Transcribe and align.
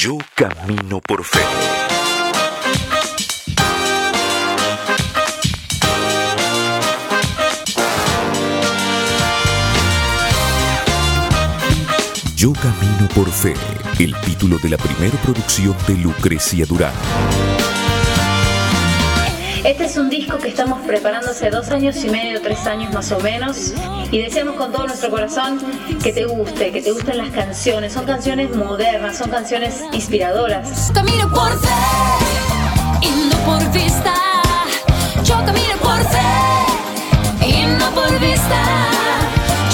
Yo 0.00 0.16
camino 0.36 1.00
por 1.00 1.24
fe. 1.24 1.40
Yo 12.36 12.52
camino 12.52 13.08
por 13.12 13.28
fe, 13.28 13.54
el 13.98 14.14
título 14.20 14.58
de 14.58 14.68
la 14.68 14.76
primera 14.76 15.20
producción 15.20 15.74
de 15.88 15.96
Lucrecia 15.96 16.64
Durán. 16.64 16.94
Este 19.64 19.84
es 19.84 19.96
un 19.96 20.08
disco 20.08 20.38
que 20.38 20.48
estamos 20.48 20.80
preparando 20.86 21.30
hace 21.30 21.50
dos 21.50 21.68
años 21.70 21.96
y 22.04 22.08
medio, 22.08 22.40
tres 22.40 22.66
años 22.66 22.92
más 22.92 23.10
o 23.10 23.18
menos, 23.20 23.72
y 24.10 24.18
deseamos 24.18 24.54
con 24.56 24.72
todo 24.72 24.86
nuestro 24.86 25.10
corazón 25.10 25.58
que 26.02 26.12
te 26.12 26.24
guste, 26.26 26.70
que 26.70 26.80
te 26.80 26.92
gusten 26.92 27.18
las 27.18 27.30
canciones. 27.30 27.92
Son 27.92 28.04
canciones 28.06 28.54
modernas, 28.54 29.18
son 29.18 29.30
canciones 29.30 29.82
inspiradoras. 29.92 30.90
Camino 30.94 31.28
por 31.30 31.50
fe 31.60 31.68
y 33.02 33.30
no 33.30 33.36
por 33.44 33.72
vista. 33.72 34.14
Yo 35.24 35.34
camino 35.44 35.76
por 35.82 35.98
fe 36.04 37.46
y 37.46 37.66
no 37.78 37.90
por 37.90 38.20
vista. 38.20 38.62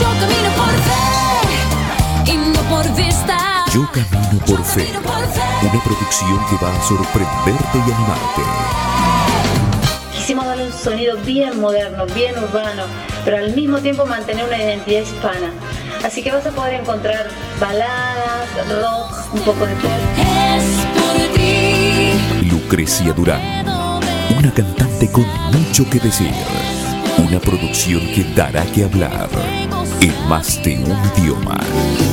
Yo 0.00 0.06
camino 0.20 0.50
por 0.56 0.74
fe 0.86 2.32
y 2.32 2.36
no 2.36 2.62
por 2.62 2.96
vista. 2.96 3.64
Yo 3.72 3.88
camino 3.92 4.44
por 4.46 4.64
fe, 4.64 4.88
una 5.62 5.84
producción 5.84 6.46
que 6.48 6.64
va 6.64 6.74
a 6.74 6.82
sorprenderte 6.82 7.78
y 7.78 7.92
animarte. 7.92 8.83
Sonido 10.84 11.16
bien 11.24 11.58
moderno, 11.62 12.04
bien 12.14 12.34
urbano, 12.36 12.82
pero 13.24 13.38
al 13.38 13.54
mismo 13.54 13.78
tiempo 13.78 14.04
mantener 14.04 14.44
una 14.44 14.58
identidad 14.58 15.00
hispana. 15.00 15.50
Así 16.04 16.22
que 16.22 16.30
vas 16.30 16.44
a 16.44 16.50
poder 16.50 16.74
encontrar 16.74 17.26
baladas, 17.58 18.50
rock, 18.68 19.34
un 19.34 19.40
poco 19.40 19.64
de 19.64 19.74
pop. 19.76 19.90
Es 20.18 20.64
por 20.92 21.38
ti. 21.38 22.50
Lucrecia 22.50 23.14
Durán, 23.14 23.66
una 24.38 24.52
cantante 24.52 25.10
con 25.10 25.24
mucho 25.52 25.88
que 25.88 26.00
decir. 26.00 26.34
Una 27.16 27.40
producción 27.40 28.06
que 28.08 28.22
dará 28.36 28.62
que 28.66 28.84
hablar 28.84 29.30
en 30.02 30.28
más 30.28 30.62
de 30.62 30.80
un 30.80 30.98
idioma. 31.16 31.60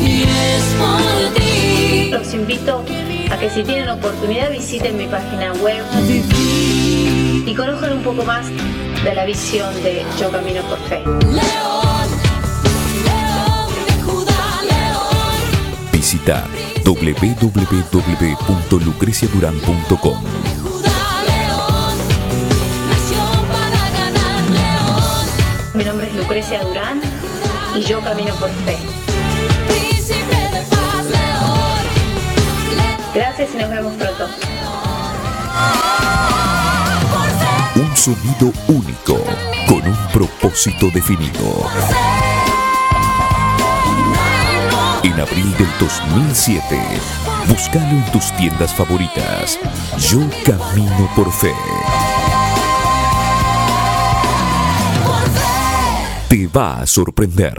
Y 0.00 0.22
es 0.22 0.64
por 0.78 1.34
ti. 1.34 2.10
Los 2.12 2.32
invito 2.34 2.84
a 3.32 3.36
que 3.36 3.50
si 3.50 3.64
tienen 3.64 3.88
oportunidad 3.88 4.48
visiten 4.52 4.96
mi 4.96 5.08
página 5.08 5.54
web 5.54 5.84
y 7.46 7.54
conozcan 7.54 7.92
un 7.92 8.02
poco 8.02 8.24
más 8.24 8.46
de 8.48 9.14
la 9.14 9.24
visión 9.24 9.72
de 9.82 10.04
Yo 10.18 10.30
Camino 10.30 10.62
por 10.62 10.78
Fe. 10.88 11.02
León, 11.04 12.08
león 13.04 13.70
de 13.86 14.02
Judá, 14.02 14.62
león. 14.62 15.92
Visita 15.92 16.46
león. 24.56 25.16
Mi 25.74 25.84
nombre 25.84 26.08
es 26.08 26.14
Lucrecia 26.14 26.62
Durán 26.62 27.00
y 27.74 27.82
Yo 27.82 28.00
Camino 28.00 28.34
por 28.34 28.50
Fe. 28.50 28.76
Príncipe 29.68 30.36
de 30.36 30.62
paz, 30.68 31.04
león. 31.06 31.84
Gracias 33.14 33.50
y 33.54 33.56
nos 33.56 33.70
vemos 33.70 33.94
pronto. 33.94 34.28
Sonido 38.00 38.50
único, 38.68 39.22
con 39.68 39.86
un 39.86 40.08
propósito 40.10 40.88
definido. 40.94 41.68
En 45.02 45.20
abril 45.20 45.54
del 45.58 45.68
2007, 45.78 46.62
búscalo 47.46 47.90
en 47.90 48.10
tus 48.10 48.34
tiendas 48.38 48.72
favoritas. 48.72 49.58
Yo 49.98 50.20
camino 50.46 51.10
por 51.14 51.30
fe. 51.30 51.52
Te 56.30 56.46
va 56.46 56.80
a 56.80 56.86
sorprender. 56.86 57.52